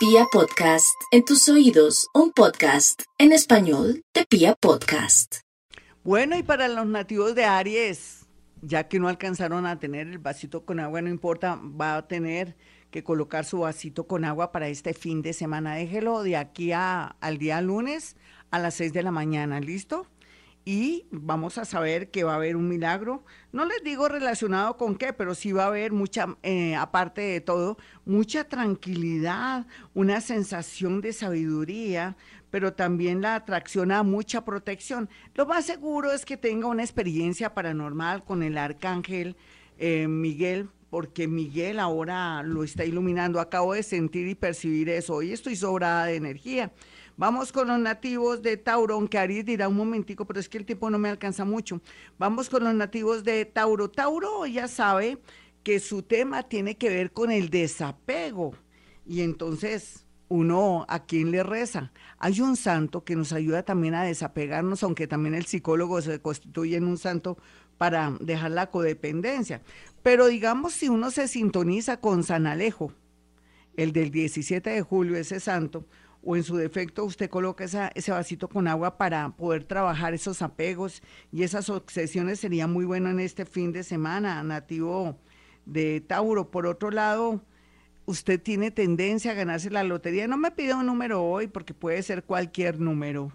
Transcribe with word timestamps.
Pia 0.00 0.24
Podcast, 0.32 0.98
en 1.10 1.26
tus 1.26 1.46
oídos, 1.50 2.08
un 2.14 2.32
podcast 2.32 3.02
en 3.18 3.32
español 3.32 4.02
de 4.14 4.24
Pia 4.24 4.54
Podcast. 4.54 5.40
Bueno, 6.02 6.38
y 6.38 6.42
para 6.42 6.68
los 6.68 6.86
nativos 6.86 7.34
de 7.34 7.44
Aries, 7.44 8.26
ya 8.62 8.88
que 8.88 8.98
no 8.98 9.08
alcanzaron 9.08 9.66
a 9.66 9.78
tener 9.78 10.06
el 10.06 10.16
vasito 10.16 10.64
con 10.64 10.80
agua, 10.80 11.02
no 11.02 11.10
importa, 11.10 11.60
va 11.62 11.96
a 11.96 12.08
tener 12.08 12.56
que 12.90 13.04
colocar 13.04 13.44
su 13.44 13.58
vasito 13.58 14.06
con 14.06 14.24
agua 14.24 14.52
para 14.52 14.68
este 14.68 14.94
fin 14.94 15.20
de 15.20 15.34
semana. 15.34 15.74
Déjelo 15.74 16.22
de 16.22 16.38
aquí 16.38 16.72
a, 16.72 17.04
al 17.20 17.36
día 17.36 17.60
lunes 17.60 18.16
a 18.50 18.58
las 18.58 18.72
6 18.76 18.94
de 18.94 19.02
la 19.02 19.10
mañana, 19.10 19.60
¿listo? 19.60 20.06
Y 20.64 21.06
vamos 21.10 21.58
a 21.58 21.64
saber 21.64 22.10
que 22.10 22.24
va 22.24 22.32
a 22.32 22.36
haber 22.36 22.56
un 22.56 22.68
milagro. 22.68 23.24
No 23.52 23.64
les 23.64 23.82
digo 23.82 24.08
relacionado 24.08 24.76
con 24.76 24.96
qué, 24.96 25.12
pero 25.12 25.34
sí 25.34 25.52
va 25.52 25.64
a 25.64 25.68
haber 25.68 25.92
mucha, 25.92 26.36
eh, 26.42 26.74
aparte 26.76 27.22
de 27.22 27.40
todo, 27.40 27.78
mucha 28.04 28.44
tranquilidad, 28.44 29.66
una 29.94 30.20
sensación 30.20 31.00
de 31.00 31.12
sabiduría, 31.12 32.16
pero 32.50 32.72
también 32.74 33.22
la 33.22 33.36
atracción 33.36 33.92
a 33.92 34.02
mucha 34.02 34.44
protección. 34.44 35.08
Lo 35.34 35.46
más 35.46 35.64
seguro 35.64 36.12
es 36.12 36.24
que 36.24 36.36
tenga 36.36 36.66
una 36.66 36.82
experiencia 36.82 37.54
paranormal 37.54 38.24
con 38.24 38.42
el 38.42 38.58
arcángel 38.58 39.36
eh, 39.78 40.08
Miguel, 40.08 40.68
porque 40.90 41.28
Miguel 41.28 41.78
ahora 41.78 42.42
lo 42.42 42.64
está 42.64 42.84
iluminando. 42.84 43.40
Acabo 43.40 43.74
de 43.74 43.82
sentir 43.82 44.26
y 44.28 44.34
percibir 44.34 44.88
eso. 44.88 45.14
Hoy 45.14 45.32
estoy 45.32 45.56
sobrada 45.56 46.06
de 46.06 46.16
energía. 46.16 46.72
Vamos 47.20 47.52
con 47.52 47.68
los 47.68 47.78
nativos 47.78 48.40
de 48.40 48.56
Tauro, 48.56 48.94
aunque 48.94 49.18
Aries 49.18 49.44
dirá 49.44 49.68
un 49.68 49.76
momentico, 49.76 50.24
pero 50.24 50.40
es 50.40 50.48
que 50.48 50.56
el 50.56 50.64
tiempo 50.64 50.88
no 50.88 50.98
me 50.98 51.10
alcanza 51.10 51.44
mucho. 51.44 51.82
Vamos 52.18 52.48
con 52.48 52.64
los 52.64 52.72
nativos 52.72 53.24
de 53.24 53.44
Tauro. 53.44 53.90
Tauro 53.90 54.46
ya 54.46 54.68
sabe 54.68 55.18
que 55.62 55.80
su 55.80 56.02
tema 56.02 56.44
tiene 56.44 56.78
que 56.78 56.88
ver 56.88 57.12
con 57.12 57.30
el 57.30 57.50
desapego. 57.50 58.54
Y 59.06 59.20
entonces, 59.20 60.06
uno 60.28 60.86
a 60.88 61.04
quién 61.04 61.30
le 61.30 61.42
reza. 61.42 61.92
Hay 62.16 62.40
un 62.40 62.56
santo 62.56 63.04
que 63.04 63.16
nos 63.16 63.34
ayuda 63.34 63.64
también 63.64 63.94
a 63.94 64.02
desapegarnos, 64.02 64.82
aunque 64.82 65.06
también 65.06 65.34
el 65.34 65.44
psicólogo 65.44 66.00
se 66.00 66.22
constituye 66.22 66.78
en 66.78 66.84
un 66.84 66.96
santo 66.96 67.36
para 67.76 68.16
dejar 68.18 68.52
la 68.52 68.70
codependencia. 68.70 69.60
Pero 70.02 70.28
digamos, 70.28 70.72
si 70.72 70.88
uno 70.88 71.10
se 71.10 71.28
sintoniza 71.28 72.00
con 72.00 72.24
San 72.24 72.46
Alejo, 72.46 72.94
el 73.76 73.92
del 73.92 74.10
17 74.10 74.70
de 74.70 74.80
julio, 74.80 75.18
ese 75.18 75.38
santo, 75.38 75.84
o 76.22 76.36
en 76.36 76.42
su 76.42 76.56
defecto 76.56 77.04
usted 77.04 77.30
coloca 77.30 77.64
ese 77.64 78.10
vasito 78.12 78.48
con 78.48 78.68
agua 78.68 78.98
para 78.98 79.28
poder 79.30 79.64
trabajar 79.64 80.14
esos 80.14 80.42
apegos 80.42 81.02
y 81.32 81.42
esas 81.42 81.70
obsesiones, 81.70 82.40
sería 82.40 82.66
muy 82.66 82.84
bueno 82.84 83.10
en 83.10 83.20
este 83.20 83.46
fin 83.46 83.72
de 83.72 83.82
semana, 83.82 84.42
nativo 84.42 85.18
de 85.64 86.00
Tauro. 86.00 86.50
Por 86.50 86.66
otro 86.66 86.90
lado, 86.90 87.40
usted 88.06 88.40
tiene 88.40 88.70
tendencia 88.70 89.32
a 89.32 89.34
ganarse 89.34 89.70
la 89.70 89.84
lotería. 89.84 90.26
No 90.26 90.36
me 90.36 90.50
pida 90.50 90.76
un 90.76 90.86
número 90.86 91.24
hoy 91.24 91.46
porque 91.46 91.74
puede 91.74 92.02
ser 92.02 92.24
cualquier 92.24 92.80
número. 92.80 93.32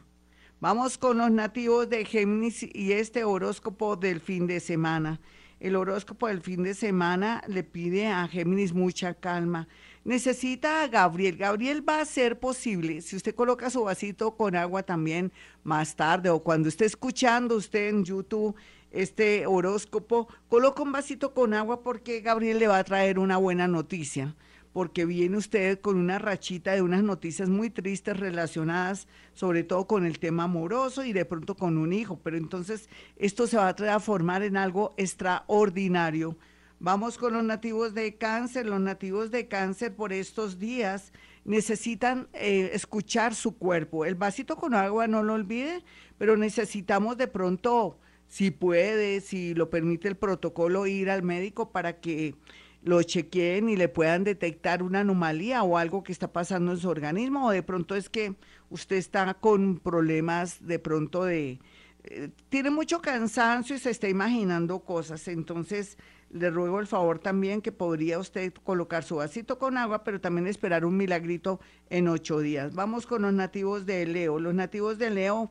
Vamos 0.59 0.97
con 0.97 1.17
los 1.17 1.31
nativos 1.31 1.89
de 1.89 2.06
Géminis 2.06 2.63
y 2.63 2.94
este 2.94 3.23
horóscopo 3.23 3.95
del 3.95 4.19
fin 4.19 4.47
de 4.47 4.59
semana. 4.59 5.19
El 5.66 5.75
horóscopo 5.75 6.27
del 6.27 6.41
fin 6.41 6.61
de 6.61 6.75
semana 6.75 7.41
le 7.47 7.63
pide 7.63 8.05
a 8.05 8.27
Géminis 8.27 8.71
mucha 8.71 9.16
calma. 9.16 9.67
Necesita 10.03 10.83
a 10.83 10.88
Gabriel. 10.88 11.38
Gabriel 11.38 11.89
va 11.89 12.02
a 12.02 12.05
ser 12.05 12.39
posible, 12.39 13.02
si 13.02 13.16
usted 13.16 13.33
coloca 13.33 13.72
su 13.72 13.83
vasito 13.83 14.38
con 14.38 14.55
agua 14.55 14.83
también 14.83 15.31
más 15.63 15.95
tarde 15.95 16.30
o 16.30 16.44
cuando 16.44 16.69
esté 16.69 16.85
escuchando 16.85 17.55
usted 17.55 17.89
en 17.89 18.05
YouTube 18.05 18.55
este 18.91 19.47
horóscopo, 19.47 20.27
coloca 20.49 20.83
un 20.83 20.91
vasito 20.91 21.33
con 21.33 21.55
agua 21.55 21.81
porque 21.81 22.22
Gabriel 22.22 22.59
le 22.59 22.67
va 22.67 22.77
a 22.77 22.83
traer 22.83 23.17
una 23.17 23.38
buena 23.38 23.67
noticia 23.67 24.35
porque 24.75 25.05
viene 25.05 25.37
usted 25.37 25.79
con 25.79 25.95
una 25.95 26.19
rachita 26.19 26.73
de 26.73 26.81
unas 26.81 27.01
noticias 27.01 27.47
muy 27.47 27.69
tristes 27.69 28.19
relacionadas 28.19 29.07
sobre 29.33 29.63
todo 29.63 29.87
con 29.87 30.05
el 30.05 30.19
tema 30.19 30.43
amoroso 30.43 31.05
y 31.05 31.13
de 31.13 31.23
pronto 31.23 31.55
con 31.55 31.77
un 31.77 31.93
hijo, 31.93 32.19
pero 32.21 32.35
entonces 32.35 32.89
esto 33.15 33.47
se 33.47 33.55
va 33.55 33.69
a 33.69 33.75
transformar 33.77 34.44
en 34.44 34.57
algo 34.57 34.94
extraordinario 34.97 36.38
Vamos 36.79 37.17
con 37.17 37.33
los 37.33 37.44
nativos 37.44 37.94
de 37.94 38.16
cáncer. 38.16 38.66
Los 38.66 38.81
nativos 38.81 39.31
de 39.31 39.47
cáncer 39.47 39.95
por 39.95 40.11
estos 40.11 40.59
días 40.59 41.13
necesitan 41.45 42.27
eh, 42.33 42.71
escuchar 42.73 43.33
su 43.33 43.57
cuerpo. 43.57 44.03
El 44.03 44.16
vasito 44.16 44.57
con 44.57 44.73
agua 44.73 45.07
no 45.07 45.23
lo 45.23 45.33
olvide, 45.35 45.83
pero 46.17 46.35
necesitamos 46.35 47.16
de 47.17 47.27
pronto, 47.27 47.97
si 48.27 48.51
puede, 48.51 49.21
si 49.21 49.53
lo 49.53 49.69
permite 49.69 50.09
el 50.09 50.17
protocolo, 50.17 50.85
ir 50.85 51.09
al 51.09 51.23
médico 51.23 51.71
para 51.71 52.01
que 52.01 52.35
lo 52.85 53.01
chequeen 53.01 53.68
y 53.68 53.75
le 53.75 53.90
puedan 53.90 54.23
detectar 54.23 54.84
una 54.84 55.00
anomalía 55.00 55.63
o 55.63 55.78
algo 55.78 56.03
que 56.03 56.12
está 56.12 56.31
pasando 56.31 56.72
en 56.72 56.78
su 56.78 56.88
organismo 56.88 57.47
o 57.47 57.50
de 57.51 57.63
pronto 57.63 57.96
es 57.96 58.09
que 58.09 58.35
usted 58.69 58.97
está 58.97 59.34
con 59.34 59.79
problemas 59.79 60.66
de 60.66 60.78
pronto 60.78 61.25
de... 61.25 61.59
Eh, 62.03 62.29
tiene 62.50 62.69
mucho 62.69 63.01
cansancio 63.01 63.75
y 63.75 63.79
se 63.79 63.90
está 63.90 64.07
imaginando 64.07 64.81
cosas, 64.81 65.28
entonces 65.28 65.97
le 66.29 66.51
ruego 66.51 66.79
el 66.79 66.85
favor 66.85 67.18
también 67.18 67.63
que 67.63 67.72
podría 67.72 68.19
usted 68.19 68.53
colocar 68.63 69.03
su 69.03 69.16
vasito 69.16 69.57
con 69.57 69.78
agua, 69.78 70.03
pero 70.03 70.22
también 70.22 70.45
esperar 70.45 70.85
un 70.85 70.95
milagrito 70.95 71.59
en 71.90 72.07
ocho 72.07 72.40
días. 72.40 72.75
Vamos 72.75 73.07
con 73.07 73.24
los 73.24 73.34
nativos 73.34 73.88
de 73.88 74.06
Leo. 74.06 74.38
Los 74.38 74.53
nativos 74.53 75.00
de 75.00 75.09
Leo 75.09 75.50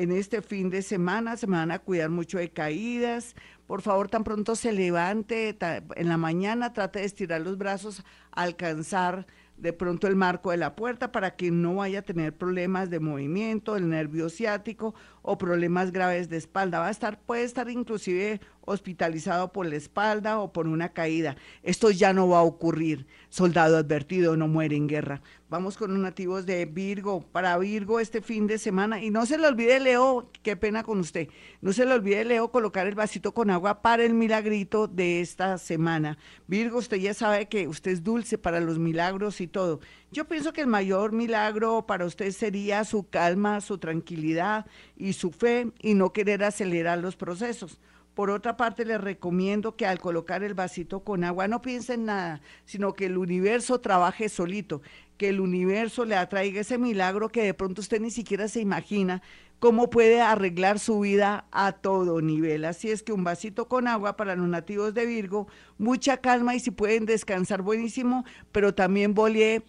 en 0.00 0.12
este 0.12 0.40
fin 0.40 0.70
de 0.70 0.80
semana 0.80 1.36
se 1.36 1.44
van 1.44 1.70
a 1.70 1.78
cuidar 1.78 2.08
mucho 2.08 2.38
de 2.38 2.50
caídas. 2.50 3.36
Por 3.66 3.82
favor, 3.82 4.08
tan 4.08 4.24
pronto 4.24 4.56
se 4.56 4.72
levante 4.72 5.54
en 5.60 6.08
la 6.08 6.16
mañana, 6.16 6.72
trate 6.72 7.00
de 7.00 7.04
estirar 7.04 7.42
los 7.42 7.58
brazos, 7.58 8.02
alcanzar 8.32 9.26
de 9.58 9.74
pronto 9.74 10.06
el 10.06 10.16
marco 10.16 10.52
de 10.52 10.56
la 10.56 10.74
puerta 10.74 11.12
para 11.12 11.36
que 11.36 11.50
no 11.50 11.74
vaya 11.74 11.98
a 11.98 12.02
tener 12.02 12.34
problemas 12.34 12.88
de 12.88 12.98
movimiento, 12.98 13.76
el 13.76 13.90
nervio 13.90 14.30
ciático 14.30 14.94
o 15.20 15.36
problemas 15.36 15.92
graves 15.92 16.30
de 16.30 16.38
espalda. 16.38 16.78
Va 16.78 16.86
a 16.86 16.90
estar, 16.90 17.20
puede 17.20 17.44
estar 17.44 17.68
inclusive 17.68 18.40
hospitalizado 18.62 19.52
por 19.52 19.66
la 19.66 19.76
espalda 19.76 20.38
o 20.38 20.52
por 20.52 20.66
una 20.66 20.90
caída. 20.90 21.36
Esto 21.62 21.90
ya 21.90 22.12
no 22.12 22.28
va 22.28 22.38
a 22.38 22.42
ocurrir. 22.42 23.06
Soldado 23.28 23.76
advertido 23.76 24.36
no 24.36 24.48
muere 24.48 24.76
en 24.76 24.86
guerra. 24.86 25.22
Vamos 25.48 25.76
con 25.76 25.90
los 25.90 25.98
nativos 25.98 26.46
de 26.46 26.64
Virgo. 26.66 27.22
Para 27.32 27.58
Virgo 27.58 27.98
este 27.98 28.20
fin 28.20 28.46
de 28.46 28.58
semana. 28.58 29.02
Y 29.02 29.10
no 29.10 29.26
se 29.26 29.38
le 29.38 29.48
olvide, 29.48 29.80
Leo, 29.80 30.30
qué 30.42 30.56
pena 30.56 30.82
con 30.84 31.00
usted. 31.00 31.28
No 31.60 31.72
se 31.72 31.84
le 31.84 31.94
olvide, 31.94 32.24
Leo, 32.24 32.50
colocar 32.50 32.86
el 32.86 32.94
vasito 32.94 33.32
con 33.32 33.50
agua 33.50 33.82
para 33.82 34.04
el 34.04 34.14
milagrito 34.14 34.86
de 34.86 35.20
esta 35.20 35.58
semana. 35.58 36.18
Virgo, 36.46 36.78
usted 36.78 36.98
ya 36.98 37.14
sabe 37.14 37.48
que 37.48 37.66
usted 37.66 37.90
es 37.90 38.04
dulce 38.04 38.38
para 38.38 38.60
los 38.60 38.78
milagros 38.78 39.40
y 39.40 39.48
todo. 39.48 39.80
Yo 40.12 40.26
pienso 40.26 40.52
que 40.52 40.60
el 40.60 40.66
mayor 40.66 41.12
milagro 41.12 41.86
para 41.86 42.04
usted 42.04 42.30
sería 42.32 42.84
su 42.84 43.08
calma, 43.08 43.60
su 43.60 43.78
tranquilidad 43.78 44.66
y 44.96 45.12
su 45.12 45.30
fe 45.30 45.72
y 45.80 45.94
no 45.94 46.12
querer 46.12 46.44
acelerar 46.44 46.98
los 46.98 47.16
procesos. 47.16 47.80
Por 48.14 48.30
otra 48.30 48.56
parte, 48.56 48.84
le 48.84 48.98
recomiendo 48.98 49.76
que 49.76 49.86
al 49.86 49.98
colocar 49.98 50.42
el 50.42 50.54
vasito 50.54 51.00
con 51.00 51.24
agua 51.24 51.48
no 51.48 51.62
piense 51.62 51.94
en 51.94 52.06
nada, 52.06 52.40
sino 52.64 52.94
que 52.94 53.06
el 53.06 53.16
universo 53.16 53.80
trabaje 53.80 54.28
solito, 54.28 54.82
que 55.16 55.28
el 55.28 55.40
universo 55.40 56.04
le 56.04 56.16
atraiga 56.16 56.60
ese 56.60 56.78
milagro 56.78 57.28
que 57.28 57.42
de 57.42 57.54
pronto 57.54 57.80
usted 57.80 58.00
ni 58.00 58.10
siquiera 58.10 58.48
se 58.48 58.60
imagina 58.60 59.22
cómo 59.60 59.90
puede 59.90 60.20
arreglar 60.22 60.78
su 60.78 61.00
vida 61.00 61.44
a 61.52 61.72
todo 61.72 62.20
nivel. 62.20 62.64
Así 62.64 62.90
es 62.90 63.02
que 63.02 63.12
un 63.12 63.22
vasito 63.22 63.68
con 63.68 63.86
agua 63.86 64.16
para 64.16 64.34
los 64.34 64.48
nativos 64.48 64.94
de 64.94 65.06
Virgo, 65.06 65.46
mucha 65.78 66.16
calma 66.16 66.54
y 66.54 66.60
si 66.60 66.70
pueden 66.70 67.04
descansar 67.04 67.62
buenísimo, 67.62 68.24
pero 68.50 68.74
también 68.74 69.14
bolie 69.14 69.62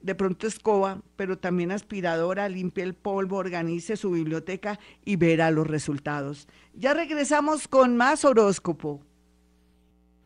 de 0.00 0.14
pronto 0.14 0.46
escoba, 0.46 1.02
pero 1.16 1.38
también 1.38 1.72
aspiradora, 1.72 2.48
limpie 2.48 2.84
el 2.84 2.94
polvo, 2.94 3.36
organice 3.36 3.96
su 3.96 4.12
biblioteca 4.12 4.78
y 5.04 5.16
verá 5.16 5.50
los 5.50 5.66
resultados. 5.66 6.46
Ya 6.74 6.94
regresamos 6.94 7.68
con 7.68 7.96
más 7.96 8.24
horóscopo. 8.24 9.02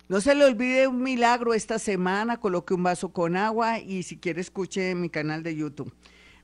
No 0.08 0.20
se 0.20 0.34
le 0.34 0.44
olvide 0.44 0.86
un 0.88 1.02
milagro 1.02 1.54
esta 1.54 1.78
semana, 1.78 2.38
coloque 2.38 2.74
un 2.74 2.82
vaso 2.82 3.12
con 3.12 3.36
agua 3.36 3.78
y 3.78 4.02
si 4.02 4.18
quiere 4.18 4.42
escuche 4.42 4.94
mi 4.94 5.08
canal 5.08 5.42
de 5.42 5.56
YouTube. 5.56 5.94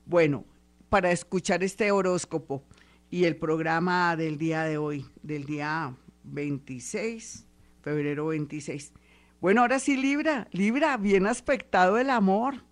Bueno, 0.07 0.45
para 0.89 1.11
escuchar 1.11 1.63
este 1.63 1.91
horóscopo 1.91 2.65
y 3.11 3.25
el 3.25 3.37
programa 3.37 4.17
del 4.17 4.39
día 4.39 4.63
de 4.63 4.79
hoy, 4.79 5.05
del 5.23 5.45
día 5.45 5.95
26, 6.25 7.47
febrero 7.83 8.29
26. 8.29 8.93
Bueno, 9.41 9.61
ahora 9.61 9.79
sí, 9.79 9.97
Libra, 9.97 10.49
Libra, 10.51 10.97
bien 10.97 11.27
aspectado 11.27 11.99
el 11.99 12.11
amor 12.11 12.65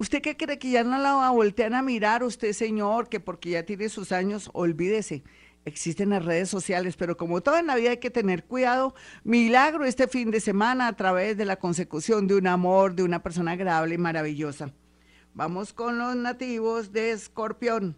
¿Usted 0.00 0.22
qué 0.22 0.36
cree 0.36 0.60
que 0.60 0.70
ya 0.70 0.84
no 0.84 0.96
la 0.96 1.30
voltean 1.30 1.74
a 1.74 1.82
mirar 1.82 2.22
usted, 2.22 2.52
señor, 2.52 3.08
que 3.08 3.18
porque 3.18 3.50
ya 3.50 3.64
tiene 3.64 3.88
sus 3.88 4.12
años, 4.12 4.48
olvídese? 4.52 5.24
Existen 5.64 6.10
las 6.10 6.24
redes 6.24 6.48
sociales, 6.48 6.96
pero 6.96 7.16
como 7.16 7.40
todo 7.40 7.58
en 7.58 7.66
la 7.66 7.74
vida 7.74 7.90
hay 7.90 7.96
que 7.96 8.08
tener 8.08 8.44
cuidado. 8.44 8.94
Milagro 9.24 9.84
este 9.84 10.06
fin 10.06 10.30
de 10.30 10.38
semana 10.38 10.86
a 10.86 10.92
través 10.94 11.36
de 11.36 11.44
la 11.44 11.56
consecución 11.56 12.28
de 12.28 12.36
un 12.36 12.46
amor, 12.46 12.94
de 12.94 13.02
una 13.02 13.24
persona 13.24 13.50
agradable 13.50 13.96
y 13.96 13.98
maravillosa. 13.98 14.72
Vamos 15.34 15.72
con 15.72 15.98
los 15.98 16.14
nativos 16.14 16.92
de 16.92 17.10
Escorpión. 17.10 17.96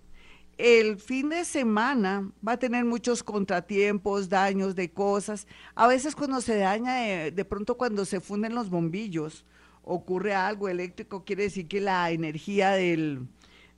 El 0.56 0.96
fin 0.96 1.28
de 1.28 1.44
semana 1.44 2.32
va 2.46 2.52
a 2.52 2.58
tener 2.58 2.86
muchos 2.86 3.22
contratiempos, 3.22 4.30
daños 4.30 4.74
de 4.74 4.90
cosas. 4.90 5.46
A 5.74 5.86
veces 5.86 6.16
cuando 6.16 6.40
se 6.40 6.56
daña, 6.56 6.94
de, 6.94 7.30
de 7.30 7.44
pronto 7.44 7.76
cuando 7.76 8.06
se 8.06 8.20
funden 8.20 8.54
los 8.54 8.70
bombillos, 8.70 9.44
ocurre 9.90 10.34
algo 10.34 10.68
eléctrico, 10.68 11.24
quiere 11.24 11.44
decir 11.44 11.66
que 11.66 11.80
la 11.80 12.10
energía 12.12 12.70
del, 12.70 13.26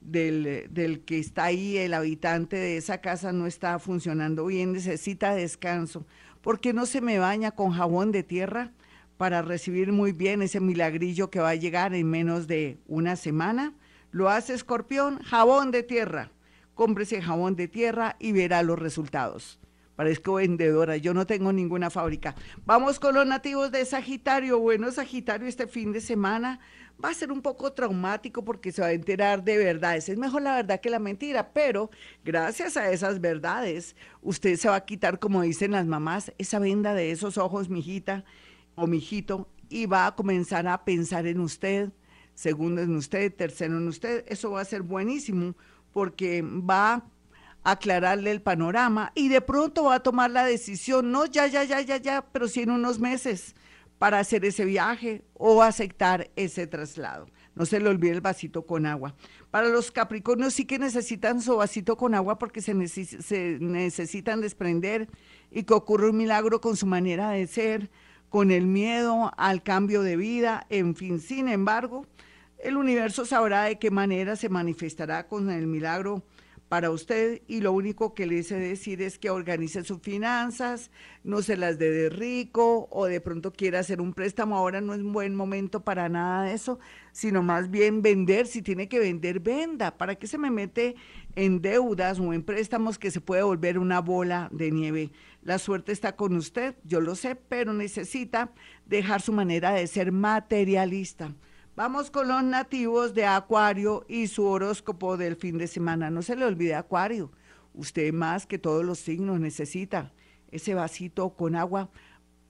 del, 0.03 0.67
del, 0.71 1.01
que 1.05 1.19
está 1.19 1.45
ahí, 1.45 1.79
el 1.79 1.95
habitante 1.95 2.57
de 2.57 2.77
esa 2.77 2.99
casa, 3.01 3.33
no 3.33 3.47
está 3.47 3.79
funcionando 3.79 4.45
bien, 4.45 4.73
necesita 4.73 5.35
descanso. 5.35 6.07
¿Por 6.43 6.61
qué 6.61 6.75
no 6.75 6.85
se 6.85 7.01
me 7.01 7.19
baña 7.19 7.53
con 7.53 7.71
jabón 7.71 8.13
de 8.13 8.23
tierra 8.23 8.73
para 9.17 9.41
recibir 9.41 9.91
muy 9.91 10.13
bien 10.13 10.43
ese 10.43 10.61
milagrillo 10.61 11.31
que 11.31 11.41
va 11.41 11.51
a 11.51 11.55
llegar 11.55 11.95
en 11.95 12.11
menos 12.11 12.47
de 12.47 12.79
una 12.87 13.17
semana? 13.17 13.73
Lo 14.11 14.29
hace 14.29 14.53
escorpión, 14.53 15.19
jabón 15.23 15.71
de 15.71 15.83
tierra. 15.83 16.31
Cómprese 16.75 17.23
jabón 17.23 17.57
de 17.57 17.69
tierra 17.69 18.17
y 18.19 18.33
verá 18.33 18.63
los 18.63 18.79
resultados. 18.79 19.59
Parezco 20.03 20.35
vendedora, 20.35 20.97
yo 20.97 21.15
no 21.15 21.29
tengo 21.29 21.53
ninguna 21.53 21.89
fábrica. 21.89 22.35
Vamos 22.67 22.99
con 22.99 23.15
los 23.15 23.25
nativos 23.25 23.71
de 23.71 23.85
Sagitario. 23.85 24.59
Bueno, 24.59 24.91
Sagitario, 24.91 25.47
este 25.47 25.69
fin 25.69 25.93
de 25.93 26.01
semana 26.01 26.59
va 27.03 27.11
a 27.11 27.15
ser 27.15 27.31
un 27.31 27.41
poco 27.41 27.73
traumático 27.73 28.45
porque 28.45 28.73
se 28.73 28.83
va 28.83 28.89
a 28.89 28.93
enterar 28.95 29.45
de 29.45 29.59
verdades. 29.59 30.09
Es 30.09 30.19
mejor 30.19 30.43
la 30.43 30.57
verdad 30.57 30.81
que 30.81 30.91
la 30.91 30.99
mentira, 30.99 31.53
pero 31.53 31.89
gracias 32.25 32.77
a 32.77 32.91
esas 32.91 33.21
verdades, 33.21 33.95
usted 34.23 34.57
se 34.57 34.69
va 34.69 34.75
a 34.75 34.85
quitar, 34.85 35.21
como 35.21 35.43
dicen 35.43 35.71
las 35.71 35.87
mamás, 35.87 36.33
esa 36.37 36.59
venda 36.59 36.95
de 36.95 37.13
esos 37.13 37.39
ojos, 37.39 37.69
mijita 37.69 38.25
o 38.75 38.89
mijito, 38.89 39.47
y 39.69 39.87
va 39.87 40.09
a 40.09 40.17
comenzar 40.17 40.67
a 40.67 40.85
pensar 40.85 41.29
en 41.29 41.39
usted, 41.39 41.91
segundo 42.35 42.81
en 42.81 42.97
usted, 42.97 43.33
tercero 43.33 43.79
en 43.79 43.87
usted. 43.87 44.25
Eso 44.27 44.51
va 44.51 44.63
a 44.63 44.65
ser 44.65 44.83
buenísimo 44.83 45.55
porque 45.93 46.43
va 46.43 47.07
aclararle 47.65 48.31
el 48.31 48.43
panorama 48.43 49.13
y 49.15 49.29
de 49.29 49.41
pronto 49.41 49.85
va 49.85 49.97
a 49.97 50.03
tomar 50.03 50.31
la 50.31 50.45
decisión, 50.45 51.13
no 51.13 51.27
ya, 51.27 51.47
ya, 51.47 51.65
ya, 51.65 51.81
ya, 51.81 51.97
ya, 51.97 52.23
pero 52.33 52.49
sí 52.49 52.63
en 52.63 52.71
unos 52.71 52.99
meses 52.99 53.55
para 53.99 54.19
hacer 54.19 54.45
ese 54.45 54.65
viaje 54.65 55.23
o 55.35 55.63
aceptar 55.63 56.31
ese 56.35 56.67
traslado. 56.67 57.29
No 57.55 57.67
se 57.67 57.79
le 57.79 57.89
olvide 57.89 58.13
el 58.13 58.21
vasito 58.21 58.67
con 58.67 58.87
agua. 58.87 59.15
Para 59.51 59.69
los 59.69 59.93
Capricornios 59.93 60.55
sí 60.55 60.65
que 60.65 60.79
necesitan 60.79 61.41
su 61.41 61.57
vasito 61.57 61.97
con 61.97 62.15
agua 62.15 62.39
porque 62.39 62.63
se, 62.63 62.89
se 62.89 63.59
necesitan 63.61 64.41
desprender 64.41 65.09
y 65.51 65.63
que 65.63 65.75
ocurra 65.75 66.11
un 66.11 66.17
milagro 66.17 66.61
con 66.61 66.77
su 66.77 66.87
manera 66.87 67.31
de 67.31 67.47
ser, 67.47 67.91
con 68.29 68.51
el 68.51 68.67
miedo 68.67 69.31
al 69.37 69.63
cambio 69.63 70.03
de 70.03 70.17
vida, 70.17 70.67
en 70.71 70.97
fin. 70.97 71.21
Sin 71.21 71.49
embargo, 71.49 72.07
el 72.59 72.77
universo 72.77 73.27
sabrá 73.27 73.65
de 73.65 73.79
qué 73.79 73.91
manera 73.91 74.35
se 74.37 74.49
manifestará 74.49 75.29
con 75.29 75.51
el 75.51 75.67
milagro 75.67 76.25
para 76.73 76.91
usted 76.91 77.43
y 77.49 77.61
lo 77.61 77.71
único 77.71 78.15
que 78.15 78.25
le 78.25 78.37
hice 78.37 78.55
decir 78.59 79.03
es 79.03 79.19
que 79.19 79.29
organice 79.29 79.85
sus 79.85 80.01
finanzas, 80.01 80.91
no 81.23 81.43
se 81.43 81.59
las 81.59 81.79
dé 81.79 81.91
de 81.91 82.09
rico 82.09 82.89
o 82.91 83.05
de 83.05 83.21
pronto 83.21 83.53
quiera 83.53 83.81
hacer 83.81 84.01
un 84.01 84.15
préstamo, 84.15 84.57
ahora 84.57 84.81
no 84.81 84.95
es 84.95 85.01
un 85.01 85.13
buen 85.13 85.35
momento 85.35 85.85
para 85.85 86.09
nada 86.09 86.45
de 86.45 86.55
eso, 86.55 86.79
sino 87.13 87.43
más 87.43 87.71
bien 87.71 88.01
vender, 88.01 88.47
si 88.47 88.63
tiene 88.63 88.89
que 88.89 89.01
vender, 89.01 89.41
venda, 89.41 89.99
¿para 89.99 90.15
qué 90.15 90.27
se 90.27 90.39
me 90.39 90.51
mete 90.51 90.95
en 91.37 91.61
deudas 91.61 92.19
o 92.19 92.33
en 92.33 92.43
préstamos 92.43 92.99
que 92.99 93.11
se 93.11 93.21
puede 93.21 93.43
volver 93.43 93.79
una 93.79 94.01
bola 94.01 94.49
de 94.51 94.71
nieve? 94.71 95.11
La 95.43 95.59
suerte 95.59 95.93
está 95.93 96.17
con 96.17 96.35
usted, 96.37 96.75
yo 96.85 97.03
lo 97.03 97.17
sé, 97.17 97.35
pero 97.35 97.75
necesita 97.75 98.51
dejar 98.87 99.21
su 99.21 99.35
manera 99.35 99.73
de 99.73 99.87
ser 99.87 100.11
materialista. 100.11 101.35
Vamos 101.75 102.11
con 102.11 102.29
los 102.29 102.45
nativos 102.45 103.15
de 103.15 103.25
Acuario 103.25 104.05
y 104.07 104.27
su 104.27 104.45
horóscopo 104.45 105.17
del 105.17 105.37
fin 105.37 105.57
de 105.57 105.67
semana. 105.67 106.11
No 106.11 106.21
se 106.21 106.37
le 106.37 106.45
olvide 106.45 106.75
Acuario. 106.75 107.33
Usted 107.73 108.13
más 108.13 108.45
que 108.45 108.59
todos 108.59 108.85
los 108.85 108.99
signos 108.99 109.41
necesita 109.41 110.13
ese 110.51 110.75
vasito 110.75 111.31
con 111.31 111.57
agua 111.57 111.89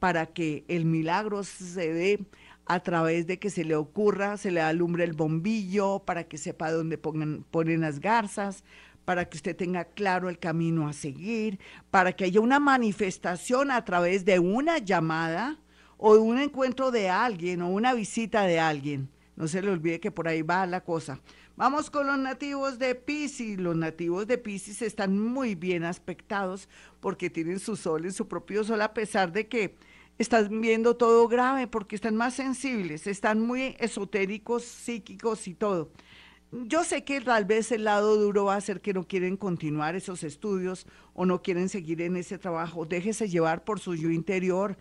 para 0.00 0.26
que 0.26 0.64
el 0.66 0.86
milagro 0.86 1.44
se 1.44 1.92
dé 1.92 2.26
a 2.66 2.80
través 2.80 3.28
de 3.28 3.38
que 3.38 3.50
se 3.50 3.64
le 3.64 3.76
ocurra, 3.76 4.36
se 4.38 4.50
le 4.50 4.60
alumbre 4.60 5.04
el 5.04 5.12
bombillo, 5.12 6.00
para 6.00 6.24
que 6.24 6.36
sepa 6.36 6.72
dónde 6.72 6.98
ponen 6.98 7.80
las 7.80 8.00
garzas, 8.00 8.64
para 9.04 9.28
que 9.28 9.36
usted 9.36 9.54
tenga 9.54 9.84
claro 9.84 10.30
el 10.30 10.40
camino 10.40 10.88
a 10.88 10.92
seguir, 10.92 11.60
para 11.92 12.12
que 12.12 12.24
haya 12.24 12.40
una 12.40 12.58
manifestación 12.58 13.70
a 13.70 13.84
través 13.84 14.24
de 14.24 14.40
una 14.40 14.78
llamada 14.78 15.61
o 16.04 16.18
un 16.18 16.40
encuentro 16.40 16.90
de 16.90 17.08
alguien 17.08 17.62
o 17.62 17.68
una 17.68 17.94
visita 17.94 18.42
de 18.42 18.58
alguien. 18.58 19.08
No 19.36 19.46
se 19.46 19.62
le 19.62 19.70
olvide 19.70 20.00
que 20.00 20.10
por 20.10 20.26
ahí 20.26 20.42
va 20.42 20.66
la 20.66 20.82
cosa. 20.82 21.20
Vamos 21.54 21.90
con 21.90 22.08
los 22.08 22.18
nativos 22.18 22.80
de 22.80 22.96
Pisces. 22.96 23.56
Los 23.60 23.76
nativos 23.76 24.26
de 24.26 24.36
Pisces 24.36 24.82
están 24.82 25.16
muy 25.16 25.54
bien 25.54 25.84
aspectados 25.84 26.68
porque 26.98 27.30
tienen 27.30 27.60
su 27.60 27.76
sol 27.76 28.04
en 28.04 28.12
su 28.12 28.26
propio 28.26 28.64
sol 28.64 28.82
a 28.82 28.92
pesar 28.92 29.30
de 29.30 29.46
que 29.46 29.76
están 30.18 30.60
viendo 30.60 30.96
todo 30.96 31.28
grave 31.28 31.68
porque 31.68 31.94
están 31.94 32.16
más 32.16 32.34
sensibles, 32.34 33.06
están 33.06 33.40
muy 33.40 33.76
esotéricos, 33.78 34.64
psíquicos 34.64 35.46
y 35.46 35.54
todo. 35.54 35.92
Yo 36.50 36.84
sé 36.84 37.02
que 37.02 37.18
tal 37.22 37.46
vez 37.46 37.72
el 37.72 37.84
lado 37.84 38.16
duro 38.18 38.44
va 38.44 38.56
a 38.56 38.60
ser 38.60 38.82
que 38.82 38.92
no 38.92 39.08
quieren 39.08 39.38
continuar 39.38 39.94
esos 39.94 40.22
estudios 40.22 40.86
o 41.14 41.24
no 41.24 41.42
quieren 41.42 41.70
seguir 41.70 42.02
en 42.02 42.14
ese 42.14 42.36
trabajo. 42.36 42.84
Déjese 42.84 43.26
llevar 43.30 43.64
por 43.64 43.80
su 43.80 43.94
yo 43.94 44.10
interior, 44.10 44.76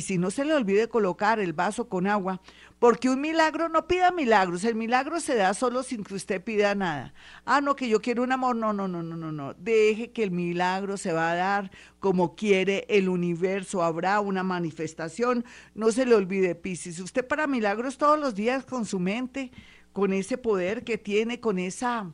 si 0.00 0.18
no 0.18 0.30
se 0.30 0.44
le 0.44 0.54
olvide 0.54 0.88
colocar 0.88 1.40
el 1.40 1.52
vaso 1.52 1.88
con 1.88 2.06
agua, 2.06 2.40
porque 2.78 3.08
un 3.08 3.20
milagro 3.20 3.68
no 3.68 3.88
pida 3.88 4.12
milagros, 4.12 4.64
el 4.64 4.74
milagro 4.74 5.18
se 5.18 5.34
da 5.34 5.54
solo 5.54 5.82
sin 5.82 6.04
que 6.04 6.14
usted 6.14 6.42
pida 6.42 6.74
nada. 6.74 7.14
Ah, 7.44 7.60
no, 7.60 7.74
que 7.74 7.88
yo 7.88 8.00
quiero 8.00 8.22
un 8.22 8.30
amor, 8.30 8.54
no, 8.54 8.72
no, 8.72 8.86
no, 8.86 9.02
no, 9.02 9.16
no, 9.16 9.32
no. 9.32 9.54
Deje 9.54 10.12
que 10.12 10.22
el 10.22 10.30
milagro 10.30 10.96
se 10.96 11.12
va 11.12 11.32
a 11.32 11.34
dar 11.34 11.70
como 11.98 12.36
quiere 12.36 12.86
el 12.88 13.08
universo, 13.08 13.82
habrá 13.82 14.20
una 14.20 14.42
manifestación, 14.42 15.44
no 15.74 15.90
se 15.90 16.06
le 16.06 16.14
olvide, 16.14 16.54
Piscis. 16.54 17.00
Usted 17.00 17.26
para 17.26 17.46
milagros 17.46 17.98
todos 17.98 18.18
los 18.18 18.34
días 18.34 18.64
con 18.64 18.84
su 18.84 19.00
mente, 19.00 19.50
con 19.92 20.12
ese 20.12 20.38
poder 20.38 20.84
que 20.84 20.98
tiene, 20.98 21.40
con 21.40 21.58
esa, 21.58 22.12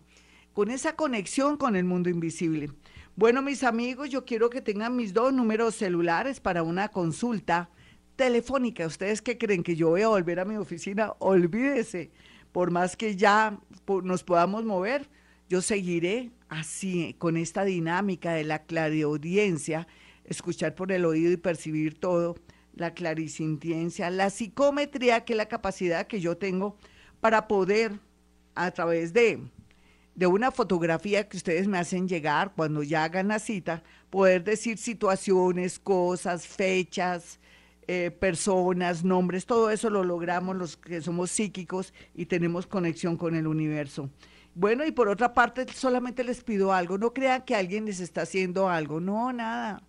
con 0.55 0.71
esa 0.71 0.97
conexión 0.97 1.57
con 1.57 1.77
el 1.77 1.85
mundo 1.85 2.09
invisible. 2.09 2.71
Bueno, 3.17 3.43
mis 3.43 3.63
amigos, 3.63 4.11
yo 4.11 4.25
quiero 4.25 4.51
que 4.51 4.61
tengan 4.61 4.97
mis 4.97 5.15
dos 5.15 5.33
números 5.33 5.77
celulares 5.77 6.41
para 6.41 6.65
una 6.65 6.89
consulta 6.89 7.71
telefónica. 8.17 8.89
¿Ustedes 8.89 9.23
qué 9.23 9.39
creen 9.39 9.63
que 9.63 9.77
yo 9.77 9.91
voy 9.91 10.03
a 10.03 10.09
volver 10.09 10.41
a 10.41 10.45
mi 10.45 10.57
oficina? 10.57 11.13
Olvídese, 11.21 12.11
por 12.51 12.73
más 12.73 12.97
que 12.97 13.15
ya 13.15 13.61
nos 14.03 14.25
podamos 14.25 14.65
mover, 14.65 15.09
yo 15.49 15.63
seguiré 15.63 16.33
así, 16.49 17.15
con 17.17 17.37
esta 17.37 17.65
dinámica 17.65 18.33
de 18.33 18.43
la 18.43 18.65
clariaudiencia, 18.65 19.87
escuchar 20.25 20.75
por 20.75 20.91
el 20.91 21.05
oído 21.05 21.31
y 21.31 21.37
percibir 21.37 22.01
todo, 22.01 22.35
la 22.75 22.95
clarisintiencia, 22.95 24.11
la 24.11 24.29
psicometría, 24.29 25.25
que 25.25 25.35
es 25.35 25.37
la 25.37 25.47
capacidad 25.47 26.09
que 26.09 26.21
yo 26.21 26.37
tengo 26.37 26.77
para 27.21 27.47
poder, 27.47 28.01
a 28.57 28.73
través 28.73 29.13
de 29.13 29.39
de 30.15 30.27
una 30.27 30.51
fotografía 30.51 31.29
que 31.29 31.37
ustedes 31.37 31.67
me 31.67 31.79
hacen 31.79 32.09
llegar 32.09 32.53
cuando 32.55 32.83
ya 32.83 33.05
hagan 33.05 33.29
la 33.29 33.39
cita, 33.39 33.83
poder 34.11 34.45
decir 34.45 34.79
situaciones, 34.79 35.79
cosas, 35.79 36.47
fechas, 36.47 37.41
eh, 37.87 38.11
personas, 38.11 39.05
nombres, 39.05 39.45
todo 39.45 39.71
eso 39.71 39.91
lo 39.91 40.05
logramos 40.05 40.57
los 40.57 40.77
que 40.77 41.03
somos 41.03 41.31
psíquicos 41.31 41.93
y 42.15 42.27
tenemos 42.27 42.67
conexión 42.67 43.17
con 43.17 43.35
el 43.35 43.47
universo. 43.47 44.09
Bueno, 44.55 44.87
y 44.87 44.93
por 44.93 45.09
otra 45.09 45.35
parte, 45.35 45.67
solamente 45.73 46.23
les 46.23 46.45
pido 46.45 46.73
algo, 46.73 46.97
no 46.97 47.13
crean 47.13 47.43
que 47.43 47.57
alguien 47.57 47.85
les 47.87 48.01
está 48.01 48.23
haciendo 48.23 48.69
algo, 48.69 49.01
no, 49.01 49.33
nada. 49.33 49.83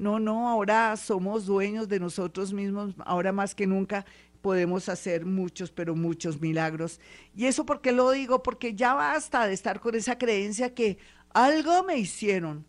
No, 0.00 0.18
no, 0.18 0.48
ahora 0.48 0.96
somos 0.96 1.44
dueños 1.44 1.86
de 1.86 2.00
nosotros 2.00 2.54
mismos, 2.54 2.94
ahora 3.04 3.32
más 3.32 3.54
que 3.54 3.66
nunca, 3.66 4.06
podemos 4.40 4.88
hacer 4.88 5.26
muchos, 5.26 5.70
pero 5.70 5.94
muchos 5.94 6.40
milagros. 6.40 6.98
Y 7.36 7.44
eso 7.44 7.66
porque 7.66 7.92
lo 7.92 8.10
digo, 8.10 8.42
porque 8.42 8.74
ya 8.74 8.94
basta 8.94 9.46
de 9.46 9.52
estar 9.52 9.78
con 9.78 9.94
esa 9.94 10.16
creencia 10.16 10.74
que 10.74 10.96
algo 11.34 11.82
me 11.82 11.98
hicieron. 11.98 12.64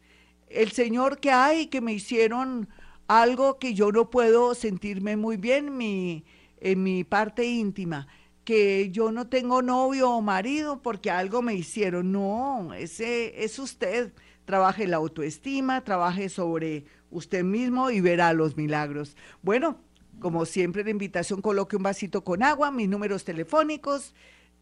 El 0.50 0.74
Señor 0.74 1.22
que 1.22 1.32
hay, 1.32 1.68
que 1.68 1.80
me 1.80 1.94
hicieron 1.94 2.68
algo 3.08 3.60
que 3.60 3.74
yo 3.74 3.94
no 3.94 4.10
puedo 4.10 4.54
sentirme 4.54 5.16
muy 5.16 5.38
bien 5.38 5.68
en 5.68 5.78
mi, 5.78 6.26
en 6.60 6.84
mi 6.84 7.06
parte 7.06 7.46
íntima, 7.46 8.08
que 8.44 8.92
yo 8.92 9.10
no 9.14 9.30
tengo 9.30 9.62
novio 9.62 10.10
o 10.12 10.22
marido 10.22 10.82
porque 10.82 11.10
algo 11.10 11.42
me 11.42 11.54
hicieron. 11.56 12.12
No, 12.12 12.74
ese 12.74 13.42
es 13.42 13.58
usted. 13.58 14.12
Trabaje 14.52 14.84
la 14.86 14.98
autoestima, 14.98 15.82
trabaje 15.82 16.28
sobre 16.28 16.84
usted 17.10 17.42
mismo 17.42 17.90
y 17.90 18.02
verá 18.02 18.34
los 18.34 18.58
milagros. 18.58 19.16
Bueno, 19.42 19.80
como 20.20 20.46
siempre, 20.46 20.84
la 20.84 20.90
invitación, 20.90 21.42
coloque 21.42 21.78
un 21.78 21.84
vasito 21.84 22.26
con 22.26 22.44
agua, 22.44 22.70
mis 22.70 22.90
números 22.90 23.24
telefónicos. 23.24 24.14